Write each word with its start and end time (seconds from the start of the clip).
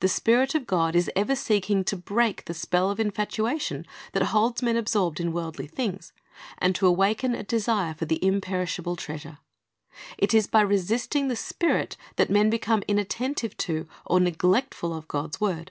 The 0.00 0.08
Spirit 0.08 0.54
of 0.54 0.66
God 0.66 0.94
is 0.94 1.10
ever 1.16 1.34
seeking 1.34 1.84
to 1.84 1.96
break 1.96 2.44
the 2.44 2.52
spell 2.52 2.90
of 2.90 3.00
infatuation 3.00 3.86
that 4.12 4.24
holds 4.24 4.60
men 4.60 4.76
absorbed 4.76 5.20
in 5.20 5.32
worldly 5.32 5.66
things, 5.66 6.12
and 6.58 6.74
to 6.74 6.86
awaken 6.86 7.34
a 7.34 7.44
desire 7.44 7.94
for 7.94 8.04
the 8.04 8.22
imperishable 8.22 8.94
treasure. 8.94 9.38
It 10.18 10.34
is 10.34 10.46
by 10.46 10.60
resisting 10.60 11.28
the 11.28 11.34
Spirit 11.36 11.96
that 12.16 12.28
men 12.28 12.50
become 12.50 12.82
inattentive 12.86 13.56
to 13.56 13.88
or 14.04 14.20
neglectful 14.20 14.92
of 14.94 15.08
God's 15.08 15.40
word. 15.40 15.70